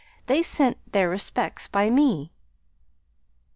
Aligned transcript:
They 0.25 0.41
sent 0.41 0.79
their 0.93 1.07
respects 1.11 1.67
by 1.67 1.91
me." 1.91 2.31